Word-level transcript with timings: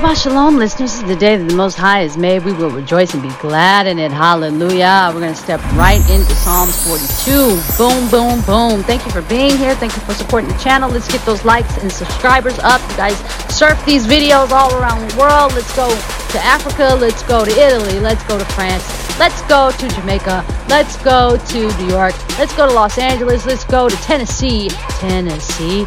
Shabbat 0.00 0.22
Shalom, 0.22 0.56
listeners. 0.56 0.92
This 0.92 1.02
is 1.02 1.08
the 1.08 1.14
day 1.14 1.36
that 1.36 1.44
the 1.44 1.54
Most 1.54 1.76
High 1.76 2.00
is 2.00 2.16
made. 2.16 2.42
We 2.42 2.54
will 2.54 2.70
rejoice 2.70 3.12
and 3.12 3.22
be 3.22 3.28
glad 3.38 3.86
in 3.86 3.98
it. 3.98 4.10
Hallelujah. 4.10 5.10
We're 5.12 5.20
going 5.20 5.34
to 5.34 5.38
step 5.38 5.60
right 5.74 6.00
into 6.08 6.34
Psalms 6.36 6.74
42. 6.88 7.60
Boom, 7.76 8.08
boom, 8.08 8.40
boom. 8.46 8.82
Thank 8.82 9.04
you 9.04 9.12
for 9.12 9.20
being 9.28 9.58
here. 9.58 9.74
Thank 9.74 9.94
you 9.94 10.00
for 10.00 10.14
supporting 10.14 10.48
the 10.48 10.56
channel. 10.56 10.88
Let's 10.88 11.06
get 11.06 11.20
those 11.26 11.44
likes 11.44 11.76
and 11.82 11.92
subscribers 11.92 12.58
up. 12.60 12.80
You 12.92 12.96
guys 12.96 13.18
surf 13.54 13.84
these 13.84 14.06
videos 14.06 14.52
all 14.52 14.74
around 14.80 15.06
the 15.06 15.18
world. 15.18 15.52
Let's 15.52 15.76
go 15.76 15.90
to 15.90 16.38
Africa. 16.38 16.96
Let's 16.98 17.22
go 17.24 17.44
to 17.44 17.50
Italy. 17.50 18.00
Let's 18.00 18.24
go 18.24 18.38
to 18.38 18.44
France. 18.56 18.88
Let's 19.18 19.42
go 19.42 19.70
to 19.70 19.88
Jamaica. 20.00 20.46
Let's 20.70 20.96
go 21.04 21.36
to 21.36 21.58
New 21.76 21.88
York. 21.88 22.14
Let's 22.38 22.56
go 22.56 22.66
to 22.66 22.72
Los 22.72 22.96
Angeles. 22.96 23.44
Let's 23.44 23.64
go 23.64 23.90
to 23.90 23.96
Tennessee. 23.96 24.70
Tennessee. 24.98 25.84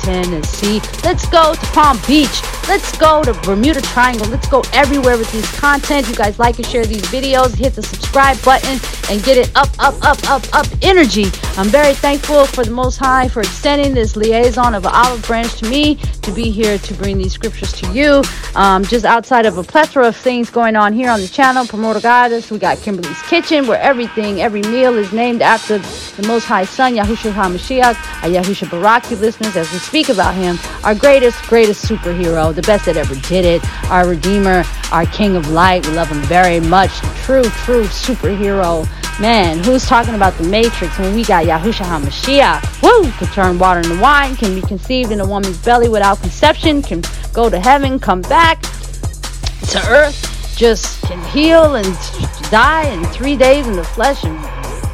Tennessee. 0.00 0.80
Let's 1.02 1.28
go 1.28 1.54
to 1.54 1.66
Palm 1.66 1.98
Beach. 2.06 2.42
Let's 2.66 2.96
go 2.96 3.22
to 3.22 3.34
Bermuda 3.42 3.82
Triangle. 3.82 4.26
Let's 4.28 4.48
go 4.48 4.62
everywhere 4.72 5.18
with 5.18 5.30
these 5.32 5.50
content. 5.58 6.08
You 6.08 6.14
guys 6.14 6.38
like 6.38 6.56
and 6.56 6.66
share 6.66 6.86
these 6.86 7.02
videos. 7.02 7.54
Hit 7.54 7.74
the 7.74 7.82
subscribe 7.82 8.42
button 8.42 8.80
and 9.10 9.22
get 9.22 9.36
it 9.36 9.54
up, 9.54 9.68
up, 9.78 9.94
up, 10.02 10.18
up, 10.30 10.42
up 10.54 10.66
energy. 10.80 11.26
I'm 11.56 11.68
very 11.68 11.92
thankful 11.92 12.46
for 12.46 12.64
the 12.64 12.70
Most 12.70 12.96
High 12.96 13.28
for 13.28 13.40
extending 13.40 13.92
this 13.92 14.16
liaison 14.16 14.74
of 14.74 14.86
an 14.86 14.92
olive 14.94 15.24
branch 15.26 15.56
to 15.58 15.68
me 15.68 15.96
to 16.22 16.32
be 16.32 16.50
here 16.50 16.78
to 16.78 16.94
bring 16.94 17.18
these 17.18 17.32
scriptures 17.32 17.72
to 17.72 17.92
you. 17.92 18.22
Um, 18.54 18.82
just 18.84 19.04
outside 19.04 19.46
of 19.46 19.58
a 19.58 19.62
plethora 19.62 20.08
of 20.08 20.16
things 20.16 20.48
going 20.48 20.74
on 20.74 20.94
here 20.94 21.10
on 21.10 21.20
the 21.20 21.28
channel, 21.28 21.66
Primordial 21.66 22.00
Goddess, 22.00 22.50
we 22.50 22.58
got 22.58 22.78
Kimberly's 22.78 23.20
Kitchen, 23.22 23.66
where 23.66 23.80
everything, 23.80 24.40
every 24.40 24.62
meal 24.62 24.96
is 24.96 25.12
named 25.12 25.42
after 25.42 25.78
the 25.78 26.26
Most 26.26 26.46
High 26.46 26.64
Son, 26.64 26.94
Yahushua 26.94 27.32
HaMashiach, 27.32 27.94
Yahushua 28.32 28.68
Baraki 28.68 29.20
listeners, 29.20 29.54
as 29.54 29.70
we 29.70 29.78
speak 29.78 30.08
about 30.08 30.34
him, 30.34 30.58
our 30.82 30.94
greatest, 30.94 31.40
greatest 31.42 31.84
superhero, 31.84 32.53
the 32.54 32.62
best 32.62 32.86
that 32.86 32.96
ever 32.96 33.14
did 33.28 33.44
it, 33.44 33.62
our 33.90 34.08
Redeemer, 34.08 34.64
our 34.92 35.06
King 35.06 35.36
of 35.36 35.50
Light. 35.50 35.86
We 35.86 35.94
love 35.94 36.08
him 36.08 36.22
very 36.22 36.60
much. 36.60 36.90
True, 37.24 37.42
true 37.42 37.84
superhero. 37.84 38.88
Man, 39.20 39.62
who's 39.62 39.86
talking 39.86 40.14
about 40.14 40.34
the 40.34 40.44
Matrix 40.44 40.98
when 40.98 41.14
we 41.14 41.24
got 41.24 41.44
Yahushua 41.44 41.84
HaMashiach? 41.84 42.82
Woo! 42.82 43.10
Can 43.12 43.28
turn 43.28 43.58
water 43.58 43.80
into 43.80 44.00
wine, 44.00 44.34
can 44.34 44.54
be 44.54 44.66
conceived 44.66 45.12
in 45.12 45.20
a 45.20 45.26
woman's 45.26 45.58
belly 45.58 45.88
without 45.88 46.20
conception, 46.20 46.82
can 46.82 47.02
go 47.32 47.48
to 47.48 47.60
heaven, 47.60 47.98
come 48.00 48.22
back 48.22 48.60
to 48.62 49.78
earth, 49.88 50.56
just 50.56 51.00
can 51.02 51.22
heal 51.30 51.76
and 51.76 51.96
die 52.50 52.88
in 52.88 53.04
three 53.06 53.36
days 53.36 53.66
in 53.66 53.76
the 53.76 53.84
flesh 53.84 54.24
and 54.24 54.36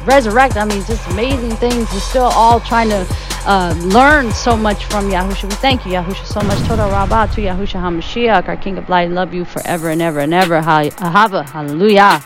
resurrect. 0.07 0.55
I 0.55 0.65
mean, 0.65 0.83
just 0.85 1.07
amazing 1.09 1.55
things. 1.57 1.91
We're 1.91 1.99
still 1.99 2.23
all 2.23 2.59
trying 2.59 2.89
to 2.89 3.05
uh, 3.45 3.73
learn 3.79 4.31
so 4.31 4.55
much 4.55 4.85
from 4.85 5.09
Yahushua. 5.09 5.43
We 5.43 5.55
thank 5.55 5.85
you, 5.85 5.93
Yahushua, 5.93 6.25
so 6.25 6.41
much. 6.41 6.59
Toda 6.67 6.83
Rabbah 6.83 7.27
to 7.27 7.41
Yahushua 7.41 7.81
HaMashiach, 7.81 8.47
our 8.47 8.57
King 8.57 8.77
of 8.77 8.89
Light. 8.89 9.09
Love 9.09 9.33
you 9.33 9.45
forever 9.45 9.89
and 9.89 10.01
ever 10.01 10.19
and 10.19 10.33
ever. 10.33 10.61
Ahava. 10.61 11.49
Hallelujah. 11.49 12.21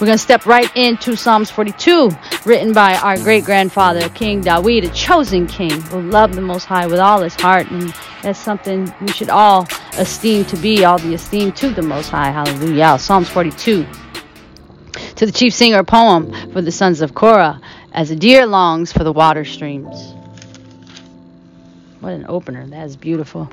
We're 0.00 0.06
going 0.06 0.18
to 0.18 0.22
step 0.22 0.44
right 0.44 0.74
into 0.76 1.14
Psalms 1.14 1.52
42, 1.52 2.10
written 2.44 2.72
by 2.72 2.96
our 2.96 3.16
great 3.16 3.44
grandfather, 3.44 4.08
King 4.08 4.42
Dawid, 4.42 4.84
a 4.84 4.92
chosen 4.92 5.46
king 5.46 5.70
who 5.70 6.00
loved 6.00 6.34
the 6.34 6.40
Most 6.40 6.64
High 6.64 6.88
with 6.88 6.98
all 6.98 7.22
his 7.22 7.34
heart. 7.36 7.70
And 7.70 7.94
that's 8.20 8.38
something 8.38 8.92
we 9.00 9.08
should 9.08 9.30
all 9.30 9.68
esteem 9.92 10.46
to 10.46 10.56
be, 10.56 10.84
all 10.84 10.98
the 10.98 11.14
esteem 11.14 11.52
to 11.52 11.70
the 11.70 11.82
Most 11.82 12.08
High. 12.08 12.32
Hallelujah. 12.32 12.98
Psalms 12.98 13.28
42. 13.28 13.86
To 15.16 15.26
the 15.26 15.32
chief 15.32 15.54
singer, 15.54 15.84
poem 15.84 16.32
for 16.52 16.60
the 16.60 16.72
sons 16.72 17.00
of 17.00 17.14
Korah, 17.14 17.60
as 17.94 18.10
a 18.10 18.16
deer 18.16 18.44
longs 18.44 18.92
for 18.92 19.04
the 19.04 19.12
water 19.12 19.44
streams. 19.44 20.12
What 22.00 22.12
an 22.12 22.26
opener. 22.28 22.66
That 22.66 22.86
is 22.86 22.96
beautiful. 22.96 23.50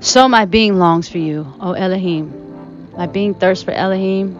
So 0.00 0.28
my 0.28 0.44
being 0.44 0.78
longs 0.78 1.08
for 1.08 1.18
you, 1.18 1.52
O 1.60 1.72
Elohim. 1.72 2.92
My 2.96 3.06
being 3.06 3.34
thirsts 3.34 3.64
for 3.64 3.72
Elohim 3.72 4.38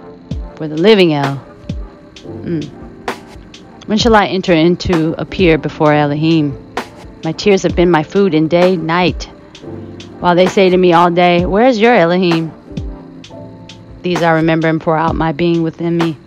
for 0.56 0.68
the 0.68 0.76
living 0.76 1.14
El. 1.14 1.44
Mm. 2.16 2.64
When 3.86 3.98
shall 3.98 4.14
I 4.14 4.26
enter 4.26 4.52
into 4.52 5.14
appear 5.18 5.58
before 5.58 5.92
Elohim? 5.92 6.74
My 7.24 7.32
tears 7.32 7.62
have 7.62 7.74
been 7.74 7.90
my 7.90 8.02
food 8.02 8.34
in 8.34 8.48
day, 8.48 8.76
night. 8.76 9.24
While 10.20 10.36
they 10.36 10.46
say 10.46 10.68
to 10.68 10.76
me 10.76 10.92
all 10.92 11.10
day, 11.10 11.46
Where's 11.46 11.80
your 11.80 11.94
Elohim? 11.94 12.52
These 14.02 14.22
I 14.22 14.32
remember 14.32 14.68
and 14.68 14.80
pour 14.80 14.96
out 14.96 15.16
my 15.16 15.32
being 15.32 15.62
within 15.62 15.96
me. 15.96 16.18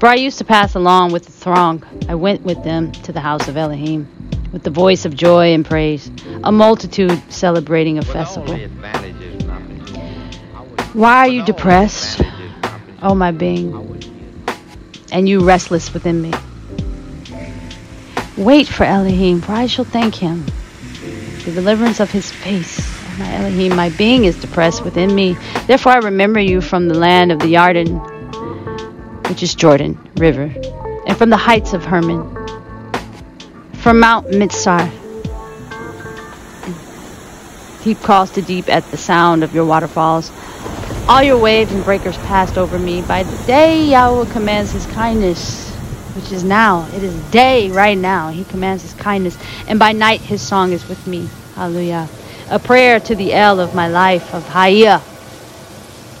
For 0.00 0.08
I 0.08 0.14
used 0.14 0.38
to 0.38 0.44
pass 0.44 0.74
along 0.76 1.12
with 1.12 1.26
the 1.26 1.32
throng. 1.32 1.84
I 2.08 2.14
went 2.14 2.40
with 2.40 2.64
them 2.64 2.90
to 2.90 3.12
the 3.12 3.20
house 3.20 3.48
of 3.48 3.58
Elohim, 3.58 4.08
with 4.50 4.62
the 4.62 4.70
voice 4.70 5.04
of 5.04 5.14
joy 5.14 5.52
and 5.52 5.62
praise, 5.62 6.10
a 6.42 6.50
multitude 6.50 7.20
celebrating 7.30 7.98
a 7.98 8.02
festival. 8.02 8.56
Why 10.94 11.16
are 11.18 11.28
you 11.28 11.44
depressed, 11.44 12.22
oh 13.02 13.14
my 13.14 13.30
being, 13.30 13.74
and 15.12 15.28
you 15.28 15.44
restless 15.44 15.92
within 15.92 16.22
me? 16.22 16.32
Wait 18.38 18.66
for 18.68 18.84
Elohim, 18.84 19.42
for 19.42 19.52
I 19.52 19.66
shall 19.66 19.84
thank 19.84 20.14
him. 20.14 20.46
The 21.44 21.52
deliverance 21.52 22.00
of 22.00 22.10
his 22.10 22.32
face, 22.32 22.80
oh 22.80 23.16
my 23.18 23.34
Elohim, 23.34 23.76
my 23.76 23.90
being 23.90 24.24
is 24.24 24.40
depressed 24.40 24.82
within 24.82 25.14
me. 25.14 25.36
Therefore 25.66 25.92
I 25.92 25.98
remember 25.98 26.40
you 26.40 26.62
from 26.62 26.88
the 26.88 26.98
land 26.98 27.32
of 27.32 27.38
the 27.40 27.52
Yarden, 27.52 28.09
which 29.30 29.44
is 29.44 29.54
Jordan 29.54 29.96
River, 30.16 30.52
and 31.06 31.16
from 31.16 31.30
the 31.30 31.36
heights 31.36 31.72
of 31.72 31.84
Hermon, 31.84 32.34
from 33.74 34.00
Mount 34.00 34.26
Mitzar. 34.26 34.90
Deep 37.84 38.00
calls 38.00 38.32
to 38.32 38.42
deep 38.42 38.68
at 38.68 38.84
the 38.90 38.96
sound 38.96 39.44
of 39.44 39.54
your 39.54 39.64
waterfalls. 39.64 40.32
All 41.08 41.22
your 41.22 41.38
waves 41.38 41.70
and 41.70 41.84
breakers 41.84 42.16
passed 42.18 42.58
over 42.58 42.76
me. 42.76 43.02
By 43.02 43.22
the 43.22 43.46
day 43.46 43.84
Yahweh 43.84 44.32
commands 44.32 44.72
his 44.72 44.84
kindness, 44.86 45.70
which 46.16 46.32
is 46.32 46.42
now. 46.42 46.88
It 46.92 47.04
is 47.04 47.14
day 47.30 47.70
right 47.70 47.96
now. 47.96 48.30
He 48.30 48.42
commands 48.42 48.82
his 48.82 48.94
kindness. 48.94 49.38
And 49.68 49.78
by 49.78 49.92
night 49.92 50.20
his 50.20 50.42
song 50.42 50.72
is 50.72 50.88
with 50.88 51.06
me. 51.06 51.28
Hallelujah. 51.54 52.08
A 52.50 52.58
prayer 52.58 52.98
to 52.98 53.14
the 53.14 53.32
El 53.32 53.60
of 53.60 53.76
my 53.76 53.86
life, 53.86 54.34
of 54.34 54.44
Hayah. 54.48 55.00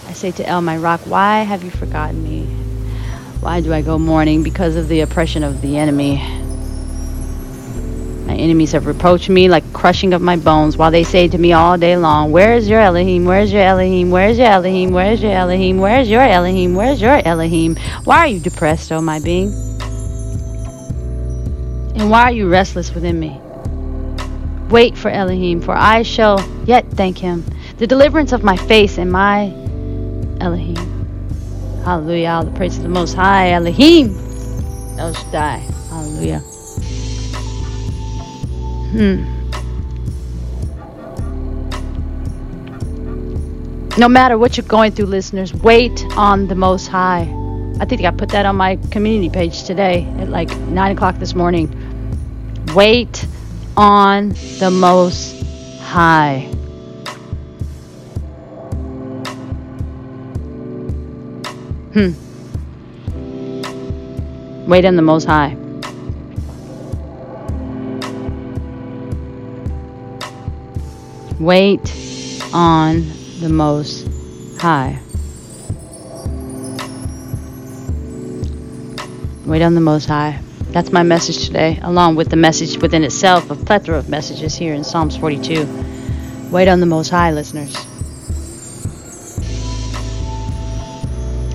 I 0.08 0.12
say 0.12 0.30
to 0.30 0.46
El, 0.46 0.62
my 0.62 0.76
rock, 0.76 1.00
why 1.06 1.42
have 1.42 1.64
you 1.64 1.70
forgotten 1.70 2.22
me? 2.22 2.59
Why 3.40 3.62
do 3.62 3.72
I 3.72 3.80
go 3.80 3.98
mourning? 3.98 4.42
Because 4.42 4.76
of 4.76 4.88
the 4.88 5.00
oppression 5.00 5.42
of 5.42 5.62
the 5.62 5.78
enemy. 5.78 6.16
My 8.26 8.34
enemies 8.36 8.72
have 8.72 8.86
reproached 8.86 9.30
me 9.30 9.48
like 9.48 9.72
crushing 9.72 10.12
of 10.12 10.20
my 10.20 10.36
bones, 10.36 10.76
while 10.76 10.90
they 10.90 11.04
say 11.04 11.26
to 11.26 11.38
me 11.38 11.54
all 11.54 11.78
day 11.78 11.96
long, 11.96 12.32
Where 12.32 12.54
is 12.54 12.68
your 12.68 12.80
Elohim? 12.80 13.24
Where 13.24 13.40
is 13.40 13.50
your 13.50 13.62
Elohim? 13.62 14.10
Where 14.10 14.28
is 14.28 14.36
your 14.36 14.46
Elohim? 14.46 14.92
Where 14.92 15.12
is 15.12 15.22
your 15.22 15.32
Elohim? 15.32 15.78
Where 15.78 16.00
is 16.00 16.10
your 16.10 16.20
Elohim? 16.20 16.74
Where 16.74 16.92
is 16.92 17.00
your 17.00 17.26
Elohim? 17.26 17.76
Why 18.04 18.18
are 18.18 18.28
you 18.28 18.40
depressed, 18.40 18.92
O 18.92 19.00
my 19.00 19.20
being? 19.20 19.48
And 21.96 22.10
why 22.10 22.24
are 22.24 22.32
you 22.32 22.46
restless 22.48 22.94
within 22.94 23.18
me? 23.18 23.40
Wait 24.68 24.98
for 24.98 25.08
Elohim, 25.08 25.62
for 25.62 25.74
I 25.74 26.02
shall 26.02 26.46
yet 26.66 26.86
thank 26.90 27.16
him, 27.16 27.44
the 27.78 27.86
deliverance 27.86 28.32
of 28.32 28.44
my 28.44 28.58
face 28.58 28.98
and 28.98 29.10
my 29.10 29.46
Elohim. 30.40 30.89
Hallelujah. 31.84 32.28
All 32.28 32.44
the 32.44 32.50
praise 32.52 32.76
to 32.76 32.82
the 32.82 32.88
Most 32.88 33.14
High, 33.14 33.52
Elohim. 33.52 34.16
El 34.98 35.14
Shaddai. 35.14 35.58
Hallelujah. 35.88 36.40
Hmm. 38.90 39.40
No 43.98 44.08
matter 44.08 44.38
what 44.38 44.56
you're 44.56 44.66
going 44.66 44.92
through, 44.92 45.06
listeners, 45.06 45.52
wait 45.52 46.04
on 46.16 46.48
the 46.48 46.54
Most 46.54 46.86
High. 46.86 47.22
I 47.80 47.86
think 47.86 48.04
I 48.04 48.10
put 48.10 48.28
that 48.30 48.46
on 48.46 48.56
my 48.56 48.76
community 48.90 49.30
page 49.30 49.64
today 49.64 50.04
at 50.18 50.28
like 50.28 50.54
9 50.56 50.92
o'clock 50.92 51.16
this 51.16 51.34
morning. 51.34 51.68
Wait 52.74 53.26
on 53.76 54.30
the 54.58 54.70
Most 54.70 55.42
High. 55.80 56.59
Hmm. 61.92 62.12
Wait 64.70 64.84
on 64.84 64.94
the 64.94 65.02
Most 65.02 65.24
High. 65.24 65.56
Wait 71.40 71.80
on 72.54 73.00
the 73.40 73.48
Most 73.48 74.06
High. 74.60 75.00
Wait 79.44 79.62
on 79.62 79.74
the 79.74 79.80
Most 79.80 80.06
High. 80.06 80.40
That's 80.70 80.92
my 80.92 81.02
message 81.02 81.46
today, 81.46 81.80
along 81.82 82.14
with 82.14 82.30
the 82.30 82.36
message 82.36 82.80
within 82.80 83.02
itself, 83.02 83.50
a 83.50 83.56
plethora 83.56 83.98
of 83.98 84.08
messages 84.08 84.54
here 84.54 84.74
in 84.74 84.84
Psalms 84.84 85.16
42. 85.16 85.66
Wait 86.52 86.68
on 86.68 86.78
the 86.78 86.86
Most 86.86 87.08
High, 87.08 87.32
listeners. 87.32 87.89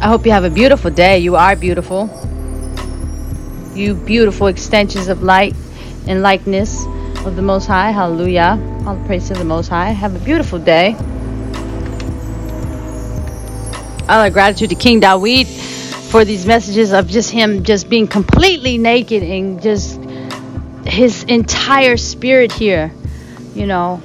I 0.05 0.07
hope 0.07 0.23
you 0.23 0.33
have 0.33 0.43
a 0.43 0.51
beautiful 0.51 0.91
day. 0.91 1.17
You 1.17 1.35
are 1.35 1.55
beautiful. 1.55 2.07
You 3.73 3.95
beautiful 3.95 4.45
extensions 4.45 5.07
of 5.07 5.23
light 5.23 5.55
and 6.05 6.21
likeness 6.21 6.85
of 7.25 7.35
the 7.35 7.41
Most 7.41 7.65
High. 7.65 7.89
Hallelujah. 7.89 8.83
All 8.85 9.03
praise 9.07 9.29
to 9.29 9.33
the 9.33 9.43
Most 9.43 9.67
High. 9.67 9.89
Have 9.89 10.15
a 10.15 10.19
beautiful 10.23 10.59
day. 10.59 10.93
All 14.07 14.19
our 14.19 14.29
gratitude 14.29 14.69
to 14.69 14.75
King 14.75 15.01
Dawid 15.01 15.47
for 16.11 16.23
these 16.23 16.45
messages 16.45 16.93
of 16.93 17.07
just 17.07 17.31
him 17.31 17.63
just 17.63 17.89
being 17.89 18.05
completely 18.05 18.77
naked 18.77 19.23
and 19.23 19.59
just 19.59 19.99
his 20.85 21.23
entire 21.23 21.97
spirit 21.97 22.51
here, 22.51 22.93
you 23.55 23.65
know. 23.65 23.99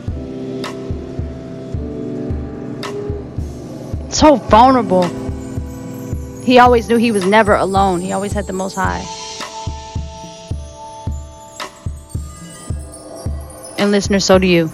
So 4.09 4.37
vulnerable. 4.37 5.20
He 6.51 6.59
always 6.59 6.89
knew 6.89 6.97
he 6.97 7.13
was 7.13 7.25
never 7.25 7.55
alone. 7.55 8.01
He 8.01 8.11
always 8.11 8.33
had 8.33 8.49
the 8.49 8.53
most 8.53 8.75
high. 8.75 9.07
And 13.79 13.93
listeners, 13.93 14.25
so 14.25 14.37
do 14.41 14.49
you. 14.49 14.67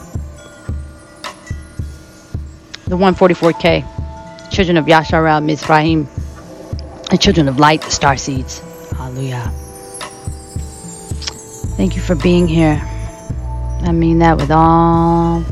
The 2.86 2.96
144K, 2.96 4.50
children 4.50 4.78
of 4.78 4.86
Yasharal 4.86 5.44
Mizrahim, 5.44 6.06
the 7.10 7.18
children 7.18 7.46
of 7.46 7.58
light, 7.58 7.82
the 7.82 7.90
star 7.90 8.16
seeds. 8.16 8.60
Hallelujah. 8.92 9.52
Thank 11.76 11.94
you 11.94 12.00
for 12.00 12.14
being 12.14 12.48
here. 12.48 12.80
I 13.82 13.92
mean 13.92 14.20
that 14.20 14.38
with 14.38 14.50
all 14.50 15.44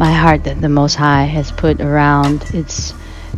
my 0.00 0.12
heart 0.12 0.42
that 0.42 0.60
the 0.60 0.68
Most 0.68 0.96
High 0.96 1.26
has 1.26 1.52
put 1.52 1.80
around 1.80 2.42
its 2.52 2.92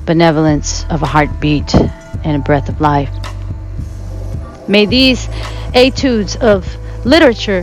benevolence 0.07 0.85
of 0.91 1.03
a 1.03 1.07
heartbeat 1.07 1.75
and 1.75 2.37
a 2.37 2.39
breath 2.39 2.69
of 2.69 2.81
life. 2.81 3.11
May 4.69 4.87
these 4.87 5.29
etudes 5.75 6.37
of 6.37 6.67
literature 7.05 7.63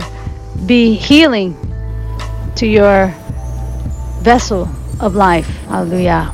be 0.66 0.94
healing 0.94 1.56
to 2.56 2.66
your 2.66 3.08
vessel 4.20 4.68
of 5.00 5.14
life. 5.14 5.48
Hallelujah. 5.66 6.32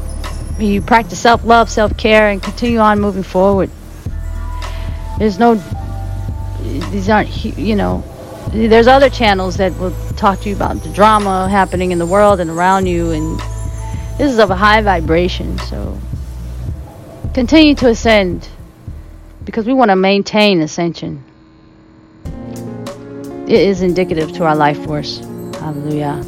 May 0.59 0.67
you 0.67 0.83
practice 0.83 1.19
self 1.21 1.45
love, 1.45 1.71
self 1.71 1.97
care, 1.97 2.29
and 2.29 2.43
continue 2.43 2.79
on 2.79 3.01
moving 3.01 3.23
forward. 3.23 3.71
There's 5.19 5.39
no, 5.39 5.55
these 6.91 7.09
aren't, 7.09 7.45
you 7.45 7.77
know, 7.77 8.05
there's 8.53 8.87
other 8.87 9.09
channels 9.11 9.57
that 9.57 9.77
will 9.79 9.93
talk 10.17 10.41
to 10.41 10.49
you 10.49 10.57
about 10.57 10.83
the 10.83 10.93
drama 10.93 11.49
happening 11.49 11.93
in 11.93 11.99
the 11.99 12.07
world 12.07 12.41
and 12.41 12.51
around 12.51 12.87
you, 12.87 13.13
and 13.13 13.41
this 14.19 14.33
is 14.33 14.39
of 14.39 14.51
a 14.51 14.57
high 14.57 14.83
vibration. 14.83 15.59
So 15.59 15.99
continue 17.33 17.75
to 17.77 17.89
ascend 17.89 18.49
because 19.45 19.65
we 19.65 19.73
want 19.73 19.91
to 19.91 19.97
maintain 19.97 20.61
ascension 20.61 21.25
it 23.49 23.63
is 23.63 23.81
indicative 23.81 24.31
to 24.33 24.45
our 24.45 24.55
life 24.55 24.85
force. 24.85 25.21
Hallelujah. 25.55 26.23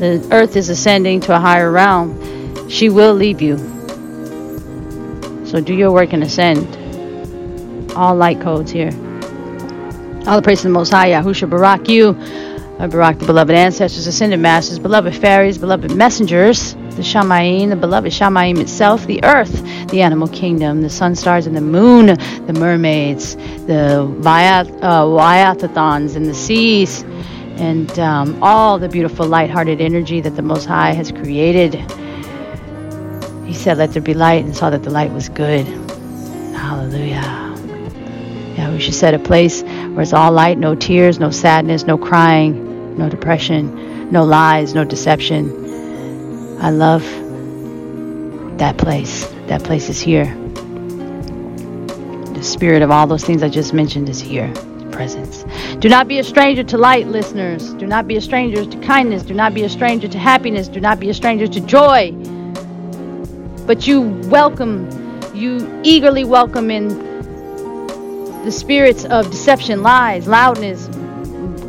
The 0.00 0.28
earth 0.32 0.56
is 0.56 0.68
ascending 0.68 1.20
to 1.22 1.36
a 1.36 1.38
higher 1.38 1.70
realm. 1.70 2.68
She 2.68 2.88
will 2.88 3.14
leave 3.14 3.40
you. 3.40 3.56
So 5.46 5.60
do 5.60 5.72
your 5.72 5.92
work 5.92 6.12
and 6.12 6.24
ascend. 6.24 6.66
All 7.92 8.16
light 8.16 8.40
codes 8.40 8.72
here. 8.72 8.90
All 10.26 10.36
the 10.36 10.42
praise 10.42 10.62
to 10.62 10.64
the 10.64 10.72
Most 10.72 10.90
High, 10.90 11.10
Yahusha 11.10 11.48
Barak 11.48 11.88
you. 11.88 12.14
Barak 12.78 13.20
the 13.20 13.26
beloved 13.26 13.54
ancestors, 13.54 14.08
ascended 14.08 14.40
masters, 14.40 14.80
beloved 14.80 15.14
fairies, 15.14 15.56
beloved 15.56 15.94
messengers, 15.94 16.74
the 17.00 17.06
Shamaim, 17.06 17.70
the 17.70 17.76
beloved 17.76 18.12
Shamaim 18.12 18.60
itself, 18.60 19.06
the 19.06 19.24
earth, 19.24 19.62
the 19.88 20.02
animal 20.02 20.28
kingdom, 20.28 20.82
the 20.82 20.90
sun, 20.90 21.14
stars, 21.14 21.46
and 21.46 21.56
the 21.56 21.62
moon, 21.62 22.06
the 22.46 22.52
mermaids, 22.52 23.36
the 23.66 24.06
Viathans, 24.20 26.12
uh, 26.12 26.16
and 26.16 26.26
the 26.26 26.34
seas, 26.34 27.02
and 27.56 27.98
um, 27.98 28.42
all 28.42 28.78
the 28.78 28.88
beautiful 28.88 29.26
light-hearted 29.26 29.80
energy 29.80 30.20
that 30.20 30.36
the 30.36 30.42
Most 30.42 30.66
High 30.66 30.92
has 30.92 31.10
created. 31.10 31.74
He 33.46 33.54
said, 33.54 33.78
Let 33.78 33.92
there 33.92 34.02
be 34.02 34.12
light, 34.12 34.44
and 34.44 34.54
saw 34.54 34.68
that 34.68 34.82
the 34.82 34.90
light 34.90 35.10
was 35.10 35.30
good. 35.30 35.66
Hallelujah. 36.54 37.22
Yahusha 38.56 38.92
said, 38.92 39.14
A 39.14 39.18
place 39.18 39.62
where 39.62 40.02
it's 40.02 40.12
all 40.12 40.32
light, 40.32 40.58
no 40.58 40.74
tears, 40.74 41.18
no 41.18 41.30
sadness, 41.30 41.84
no 41.84 41.96
crying, 41.96 42.98
no 42.98 43.08
depression, 43.08 44.10
no 44.12 44.22
lies, 44.22 44.74
no 44.74 44.84
deception. 44.84 45.69
I 46.60 46.68
love 46.68 47.02
that 48.58 48.76
place. 48.76 49.26
That 49.46 49.64
place 49.64 49.88
is 49.88 49.98
here. 49.98 50.26
The 52.34 52.42
spirit 52.42 52.82
of 52.82 52.90
all 52.90 53.06
those 53.06 53.24
things 53.24 53.42
I 53.42 53.48
just 53.48 53.72
mentioned 53.72 54.10
is 54.10 54.20
here. 54.20 54.52
Presence. 54.92 55.46
Do 55.78 55.88
not 55.88 56.06
be 56.06 56.18
a 56.18 56.24
stranger 56.24 56.62
to 56.64 56.76
light, 56.76 57.06
listeners. 57.06 57.72
Do 57.74 57.86
not 57.86 58.06
be 58.06 58.16
a 58.16 58.20
stranger 58.20 58.66
to 58.66 58.78
kindness. 58.80 59.22
Do 59.22 59.32
not 59.32 59.54
be 59.54 59.62
a 59.62 59.70
stranger 59.70 60.06
to 60.08 60.18
happiness. 60.18 60.68
Do 60.68 60.80
not 60.80 61.00
be 61.00 61.08
a 61.08 61.14
stranger 61.14 61.46
to 61.46 61.60
joy. 61.60 62.12
But 63.66 63.86
you 63.86 64.02
welcome, 64.28 64.90
you 65.34 65.80
eagerly 65.82 66.24
welcome 66.24 66.70
in 66.70 66.88
the 68.44 68.52
spirits 68.52 69.06
of 69.06 69.30
deception, 69.30 69.82
lies, 69.82 70.26
loudness, 70.26 70.88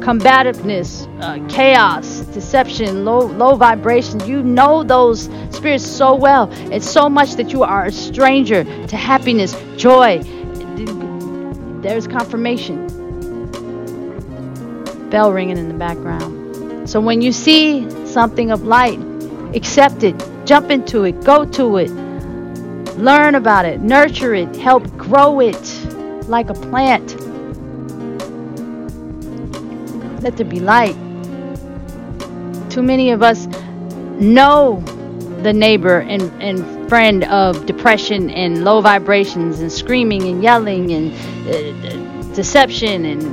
combativeness, 0.01 1.07
uh, 1.21 1.39
chaos, 1.47 2.20
deception, 2.33 3.05
low 3.05 3.19
low 3.19 3.55
vibration. 3.55 4.25
You 4.25 4.43
know 4.43 4.83
those 4.83 5.29
spirits 5.51 5.85
so 5.85 6.15
well. 6.15 6.49
It's 6.71 6.89
so 6.89 7.09
much 7.09 7.33
that 7.33 7.51
you 7.51 7.63
are 7.63 7.85
a 7.85 7.91
stranger 7.91 8.63
to 8.87 8.95
happiness, 8.95 9.55
joy. 9.77 10.21
There's 11.81 12.07
confirmation. 12.07 12.87
Bell 15.09 15.33
ringing 15.33 15.57
in 15.57 15.67
the 15.67 15.73
background. 15.73 16.89
So 16.89 16.99
when 16.99 17.21
you 17.21 17.31
see 17.31 17.89
something 18.05 18.51
of 18.51 18.63
light, 18.63 18.99
accept 19.55 20.03
it, 20.03 20.15
jump 20.45 20.71
into 20.71 21.03
it, 21.03 21.23
go 21.23 21.45
to 21.45 21.77
it, 21.77 21.89
learn 22.97 23.35
about 23.35 23.65
it, 23.65 23.81
nurture 23.81 24.33
it, 24.33 24.55
help 24.55 24.85
grow 24.97 25.39
it 25.39 25.87
like 26.27 26.49
a 26.49 26.53
plant. 26.53 27.19
Let 30.21 30.37
there 30.37 30.45
be 30.45 30.59
light. 30.59 30.95
Too 32.71 32.81
many 32.81 33.11
of 33.11 33.21
us 33.21 33.47
know 34.17 34.79
the 35.43 35.51
neighbor 35.51 35.99
and, 35.99 36.21
and 36.41 36.89
friend 36.89 37.25
of 37.25 37.65
depression 37.65 38.29
and 38.29 38.63
low 38.63 38.79
vibrations 38.79 39.59
and 39.59 39.69
screaming 39.69 40.23
and 40.23 40.41
yelling 40.41 40.91
and 40.93 41.13
uh, 41.49 42.33
deception 42.33 43.03
and, 43.03 43.23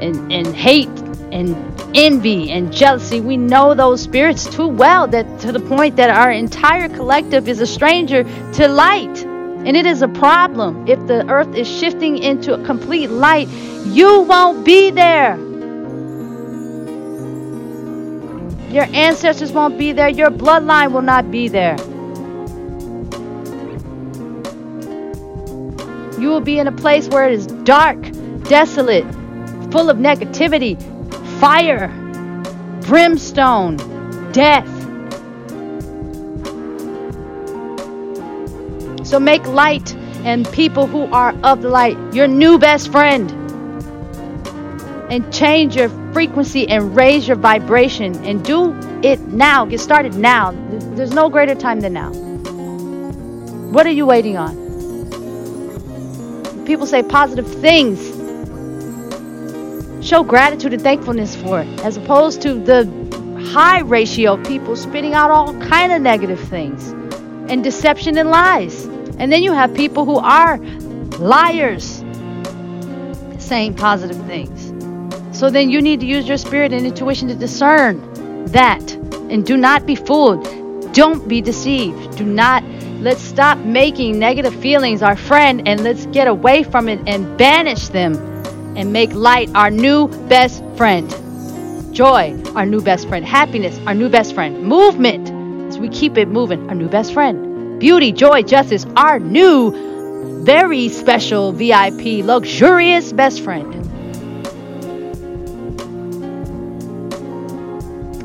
and, 0.00 0.32
and 0.32 0.46
hate 0.56 0.88
and 1.30 1.54
envy 1.94 2.50
and 2.50 2.72
jealousy. 2.72 3.20
We 3.20 3.36
know 3.36 3.74
those 3.74 4.00
spirits 4.00 4.46
too 4.46 4.68
well 4.68 5.06
that 5.08 5.40
to 5.40 5.52
the 5.52 5.60
point 5.60 5.96
that 5.96 6.08
our 6.08 6.30
entire 6.30 6.88
collective 6.88 7.48
is 7.48 7.60
a 7.60 7.66
stranger 7.66 8.24
to 8.54 8.66
light. 8.66 9.24
And 9.24 9.76
it 9.76 9.84
is 9.84 10.00
a 10.00 10.08
problem. 10.08 10.88
If 10.88 11.06
the 11.06 11.28
earth 11.28 11.54
is 11.54 11.68
shifting 11.68 12.16
into 12.16 12.54
a 12.54 12.64
complete 12.64 13.10
light, 13.10 13.48
you 13.86 14.20
won't 14.20 14.64
be 14.64 14.90
there. 14.90 15.36
Your 18.70 18.84
ancestors 18.92 19.52
won't 19.52 19.78
be 19.78 19.92
there. 19.92 20.08
Your 20.08 20.30
bloodline 20.30 20.92
will 20.92 21.02
not 21.02 21.30
be 21.30 21.48
there. 21.48 21.76
You 26.20 26.28
will 26.28 26.40
be 26.40 26.58
in 26.58 26.66
a 26.66 26.72
place 26.72 27.08
where 27.08 27.28
it 27.28 27.34
is 27.34 27.46
dark, 27.46 27.98
desolate, 28.44 29.04
full 29.70 29.90
of 29.90 29.98
negativity, 29.98 30.76
fire, 31.38 31.88
brimstone, 32.82 33.76
death. 34.32 34.66
So 39.06 39.20
make 39.20 39.46
light 39.46 39.94
and 40.24 40.50
people 40.50 40.86
who 40.86 41.04
are 41.12 41.32
of 41.44 41.62
the 41.62 41.68
light 41.68 41.96
your 42.12 42.26
new 42.26 42.58
best 42.58 42.90
friend. 42.90 43.30
And 45.08 45.32
change 45.32 45.76
your 45.76 45.88
frequency 46.16 46.66
and 46.70 46.96
raise 46.96 47.28
your 47.28 47.36
vibration 47.36 48.14
and 48.24 48.42
do 48.42 48.74
it 49.02 49.20
now. 49.28 49.66
Get 49.66 49.80
started 49.80 50.14
now. 50.14 50.52
There's 50.96 51.12
no 51.12 51.28
greater 51.28 51.54
time 51.54 51.80
than 51.80 51.92
now. 51.92 52.10
What 53.70 53.84
are 53.84 53.90
you 53.90 54.06
waiting 54.06 54.38
on? 54.38 54.56
People 56.64 56.86
say 56.86 57.02
positive 57.02 57.46
things. 57.60 58.00
Show 60.02 60.24
gratitude 60.24 60.72
and 60.72 60.80
thankfulness 60.80 61.36
for 61.36 61.60
it, 61.60 61.68
as 61.80 61.98
opposed 61.98 62.40
to 62.40 62.54
the 62.54 62.86
high 63.52 63.80
ratio 63.80 64.36
of 64.38 64.46
people 64.46 64.74
spitting 64.74 65.12
out 65.12 65.30
all 65.30 65.52
kind 65.60 65.92
of 65.92 66.00
negative 66.00 66.40
things 66.48 66.92
and 67.50 67.62
deception 67.62 68.16
and 68.16 68.30
lies. 68.30 68.86
And 69.18 69.30
then 69.30 69.42
you 69.42 69.52
have 69.52 69.74
people 69.74 70.06
who 70.06 70.16
are 70.16 70.56
liars 71.18 72.02
saying 73.38 73.74
positive 73.74 74.16
things. 74.24 74.65
So 75.36 75.50
then 75.50 75.68
you 75.68 75.82
need 75.82 76.00
to 76.00 76.06
use 76.06 76.26
your 76.26 76.38
spirit 76.38 76.72
and 76.72 76.86
intuition 76.86 77.28
to 77.28 77.34
discern 77.34 78.46
that. 78.46 78.92
And 79.30 79.44
do 79.44 79.58
not 79.58 79.84
be 79.84 79.94
fooled. 79.94 80.42
Don't 80.94 81.28
be 81.28 81.42
deceived. 81.42 82.16
Do 82.16 82.24
not, 82.24 82.64
let's 83.02 83.20
stop 83.20 83.58
making 83.58 84.18
negative 84.18 84.54
feelings 84.54 85.02
our 85.02 85.14
friend 85.14 85.68
and 85.68 85.84
let's 85.84 86.06
get 86.06 86.26
away 86.26 86.62
from 86.62 86.88
it 86.88 87.00
and 87.06 87.36
banish 87.36 87.88
them 87.88 88.14
and 88.78 88.94
make 88.94 89.12
light 89.12 89.50
our 89.54 89.70
new 89.70 90.08
best 90.26 90.64
friend. 90.74 91.06
Joy, 91.94 92.34
our 92.54 92.64
new 92.64 92.80
best 92.80 93.06
friend. 93.06 93.22
Happiness, 93.22 93.78
our 93.86 93.92
new 93.92 94.08
best 94.08 94.34
friend. 94.34 94.62
Movement, 94.62 95.28
as 95.68 95.78
we 95.78 95.90
keep 95.90 96.16
it 96.16 96.28
moving, 96.28 96.66
our 96.70 96.74
new 96.74 96.88
best 96.88 97.12
friend. 97.12 97.78
Beauty, 97.78 98.10
joy, 98.10 98.42
justice, 98.42 98.86
our 98.96 99.18
new, 99.18 100.44
very 100.44 100.88
special 100.88 101.52
VIP, 101.52 102.24
luxurious 102.24 103.12
best 103.12 103.42
friend. 103.42 103.85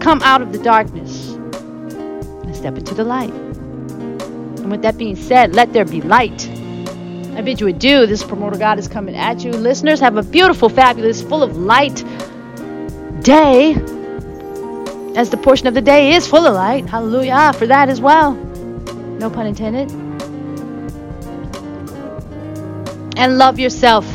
Come 0.02 0.20
out 0.24 0.42
of 0.42 0.52
the 0.52 0.58
darkness 0.58 1.34
and 1.34 2.56
step 2.56 2.76
into 2.76 2.96
the 2.96 3.04
light. 3.04 3.32
And 3.32 4.72
with 4.72 4.82
that 4.82 4.98
being 4.98 5.16
said, 5.16 5.54
let 5.54 5.74
there 5.74 5.86
be 5.86 6.02
light. 6.02 6.50
I 7.36 7.42
bid 7.44 7.62
you 7.62 7.68
adieu. 7.68 8.08
This 8.08 8.24
promoter 8.24 8.58
God 8.58 8.80
is 8.80 8.88
coming 8.88 9.16
at 9.16 9.44
you. 9.44 9.52
Listeners, 9.52 10.00
have 10.00 10.18
a 10.18 10.24
beautiful, 10.24 10.70
fabulous, 10.70 11.22
full 11.22 11.44
of 11.44 11.56
light 11.56 12.04
day. 13.24 13.74
As 15.16 15.30
the 15.30 15.38
portion 15.38 15.68
of 15.68 15.76
the 15.76 15.82
day 15.82 16.14
is 16.14 16.26
full 16.26 16.48
of 16.48 16.56
light. 16.56 16.88
Hallelujah 16.88 17.54
for 17.54 17.68
that 17.68 17.88
as 17.88 18.02
well. 18.02 18.34
No 18.34 19.30
pun 19.30 19.46
intended. 19.46 19.92
And 23.18 23.38
love 23.38 23.60
yourself. 23.60 24.06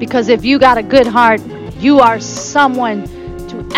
Because 0.00 0.28
if 0.28 0.44
you 0.44 0.58
got 0.58 0.76
a 0.76 0.82
good 0.82 1.06
heart, 1.06 1.40
you 1.78 2.00
are 2.00 2.18
someone 2.18 3.06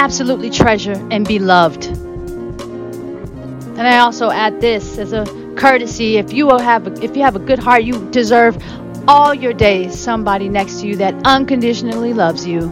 absolutely 0.00 0.49
treasure 0.49 0.97
and 1.11 1.28
be 1.28 1.38
loved. 1.38 1.85
And 1.85 3.87
I 3.87 3.99
also 3.99 4.30
add 4.30 4.61
this 4.61 4.97
as 4.97 5.12
a 5.12 5.26
courtesy 5.57 6.16
if 6.16 6.33
you 6.33 6.49
have 6.49 6.87
a, 6.87 7.04
if 7.04 7.14
you 7.14 7.23
have 7.23 7.37
a 7.37 7.38
good 7.38 7.59
heart 7.59 7.85
you 7.85 8.11
deserve 8.11 8.57
all 9.07 9.35
your 9.35 9.52
days 9.52 9.99
somebody 9.99 10.49
next 10.49 10.80
to 10.80 10.87
you 10.87 10.97
that 10.97 11.14
unconditionally 11.26 12.14
loves 12.14 12.47
you 12.47 12.62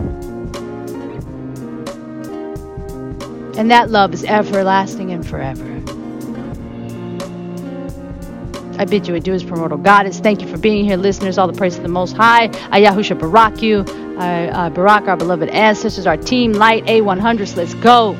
and 3.58 3.70
that 3.70 3.90
love 3.90 4.14
is 4.14 4.24
everlasting 4.24 5.10
and 5.10 5.26
forever 5.26 5.64
I 8.78 8.84
bid 8.84 9.08
you 9.08 9.16
adieu 9.16 9.34
as 9.34 9.42
primordial 9.42 9.78
goddess. 9.78 10.20
Thank 10.20 10.40
you 10.40 10.46
for 10.46 10.56
being 10.56 10.84
here, 10.84 10.96
listeners. 10.96 11.36
All 11.36 11.48
the 11.48 11.58
praise 11.58 11.76
of 11.76 11.82
the 11.82 11.88
Most 11.88 12.16
High. 12.16 12.46
Ayahusha 12.70 13.18
Barak 13.18 13.60
you. 13.60 13.84
Uh, 14.18 14.50
uh, 14.52 14.70
Barak, 14.70 15.06
our 15.06 15.16
beloved 15.16 15.48
ancestors, 15.50 16.04
our 16.04 16.16
team, 16.16 16.52
Light 16.52 16.84
A100s. 16.86 17.54
Let's 17.56 17.74
go. 17.74 18.16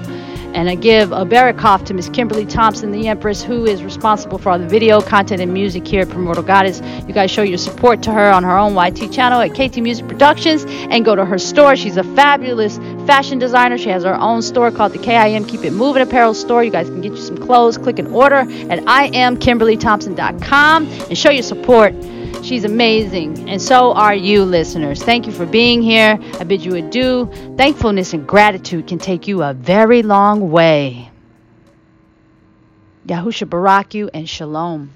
And 0.55 0.71
I 0.71 0.77
give 0.77 1.11
a 1.13 1.27
Barakov 1.27 1.85
to 1.87 1.95
Miss 1.95 2.09
Kimberly 2.09 2.47
Thompson, 2.47 2.93
the 2.93 3.09
Empress, 3.09 3.43
who 3.43 3.67
is 3.67 3.83
responsible 3.83 4.39
for 4.39 4.51
all 4.51 4.61
the 4.61 4.67
video 4.67 5.01
content 5.01 5.43
and 5.43 5.53
music 5.53 5.85
here 5.87 6.03
at 6.03 6.09
Primordial 6.09 6.45
Goddess. 6.45 6.81
You 7.07 7.13
guys 7.13 7.33
show 7.33 7.43
your 7.43 7.59
support 7.59 8.01
to 8.05 8.13
her 8.13 8.31
on 8.31 8.45
her 8.45 8.57
own 8.57 8.75
YT 8.75 9.13
channel 9.13 9.41
at 9.41 9.55
KT 9.55 9.79
Music 9.79 10.07
Productions 10.07 10.65
and 10.69 11.05
go 11.05 11.17
to 11.17 11.25
her 11.25 11.37
store. 11.37 11.75
She's 11.75 11.97
a 11.97 12.05
fabulous 12.05 12.79
fashion 13.07 13.41
designer. 13.41 13.77
She 13.77 13.89
has 13.91 14.05
her 14.05 14.15
own 14.15 14.41
store 14.41 14.71
called 14.71 14.93
the 14.93 14.99
KIM 14.99 15.45
Keep 15.47 15.65
It 15.65 15.73
Moving 15.73 16.03
Apparel 16.03 16.33
Store. 16.33 16.63
You 16.63 16.71
guys 16.71 16.89
can 16.89 17.01
get 17.01 17.11
you 17.13 17.19
some 17.19 17.39
clothes. 17.39 17.77
Click 17.77 17.99
and 17.99 18.07
order 18.09 18.37
at 18.37 18.85
IamKimberlyThompson.com 18.85 20.87
and 20.87 21.19
show 21.19 21.31
your 21.31 21.43
support 21.43 21.93
She's 22.43 22.65
amazing. 22.65 23.49
And 23.49 23.61
so 23.61 23.93
are 23.93 24.15
you, 24.15 24.45
listeners. 24.45 25.03
Thank 25.03 25.27
you 25.27 25.33
for 25.33 25.47
being 25.47 25.83
here. 25.83 26.19
I 26.41 26.45
bid 26.45 26.65
you 26.65 26.77
adieu. 26.77 27.31
Thankfulness 27.57 28.15
and 28.15 28.27
gratitude 28.27 28.87
can 28.87 28.99
take 28.99 29.29
you 29.29 29.43
a 29.43 29.53
very 29.53 30.03
long 30.03 30.51
way. 30.51 31.11
Yahusha 33.07 33.49
Barak 33.49 33.95
you 33.95 34.11
and 34.13 34.29
Shalom. 34.29 34.93